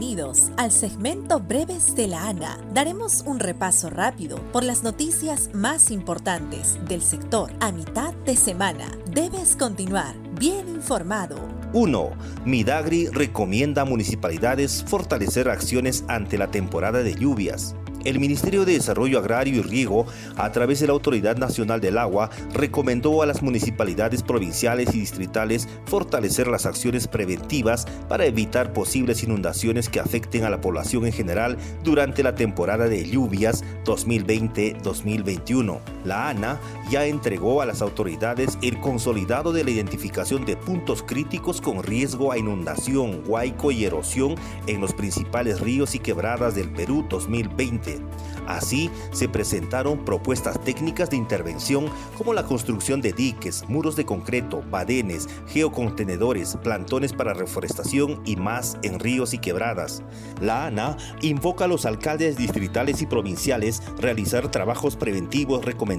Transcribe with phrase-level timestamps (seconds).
[0.00, 2.58] Bienvenidos al segmento Breves de la ANA.
[2.72, 8.90] Daremos un repaso rápido por las noticias más importantes del sector a mitad de semana.
[9.12, 11.36] Debes continuar bien informado.
[11.74, 12.10] 1.
[12.46, 17.74] Midagri recomienda a municipalidades fortalecer acciones ante la temporada de lluvias.
[18.04, 20.06] El Ministerio de Desarrollo Agrario y Riego,
[20.36, 25.68] a través de la Autoridad Nacional del Agua, recomendó a las municipalidades provinciales y distritales
[25.84, 31.58] fortalecer las acciones preventivas para evitar posibles inundaciones que afecten a la población en general
[31.84, 35.78] durante la temporada de lluvias 2020-2021.
[36.04, 41.60] La ANA ya entregó a las autoridades el consolidado de la identificación de puntos críticos
[41.60, 44.34] con riesgo a inundación, huaico y erosión
[44.66, 48.00] en los principales ríos y quebradas del Perú 2020
[48.46, 51.86] Así, se presentaron propuestas técnicas de intervención
[52.18, 58.76] como la construcción de diques, muros de concreto, badenes, geocontenedores, plantones para reforestación y más
[58.82, 60.02] en ríos y quebradas.
[60.40, 65.89] La ANA invoca a los alcaldes distritales y provinciales realizar trabajos preventivos recomendados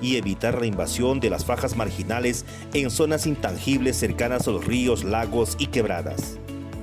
[0.00, 5.04] y evitar la invasión de las fajas marginales en zonas intangibles cercanas a los ríos,
[5.04, 6.38] lagos y quebradas.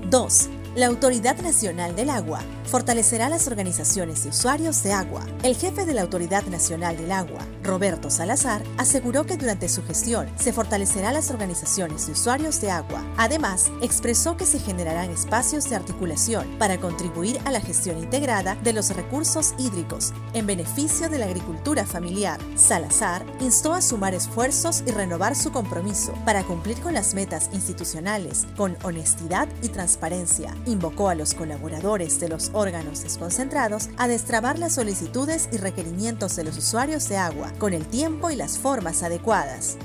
[0.10, 0.50] 2.
[0.76, 5.24] La Autoridad Nacional del Agua fortalecerá las organizaciones de usuarios de agua.
[5.44, 10.28] El jefe de la Autoridad Nacional del Agua, Roberto Salazar, aseguró que durante su gestión
[10.38, 13.04] se fortalecerá las organizaciones de usuarios de agua.
[13.18, 18.74] Además, expresó que se generarán espacios de articulación para contribuir a la gestión integrada de
[18.74, 22.40] los recursos hídricos en beneficio de la agricultura familiar.
[22.56, 28.46] Salazar instó a sumar esfuerzos y renovar su compromiso para cumplir con las metas institucionales
[28.58, 34.74] con honestidad y transparencia invocó a los colaboradores de los órganos desconcentrados a destrabar las
[34.76, 39.78] solicitudes y requerimientos de los usuarios de agua con el tiempo y las formas adecuadas.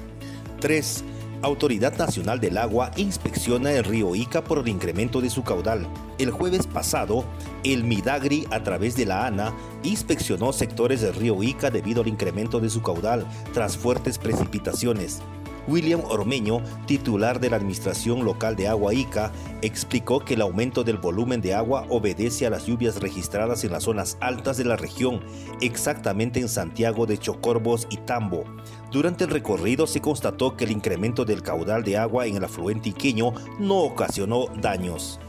[0.61, 1.05] 3.
[1.41, 5.86] Autoridad Nacional del Agua inspecciona el río Ica por el incremento de su caudal.
[6.19, 7.25] El jueves pasado,
[7.62, 12.59] el Midagri, a través de la ANA, inspeccionó sectores del río Ica debido al incremento
[12.59, 15.20] de su caudal tras fuertes precipitaciones.
[15.69, 19.31] William Ormeño, titular de la Administración Local de Agua ICA,
[19.61, 23.84] explicó que el aumento del volumen de agua obedece a las lluvias registradas en las
[23.84, 25.21] zonas altas de la región,
[25.61, 28.45] exactamente en Santiago de Chocorbos y Tambo.
[28.91, 32.89] Durante el recorrido se constató que el incremento del caudal de agua en el afluente
[32.89, 35.21] iqueño no ocasionó daños.